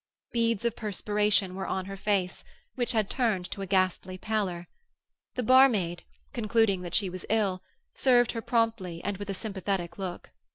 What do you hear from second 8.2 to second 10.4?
her promptly and with a sympathetic look.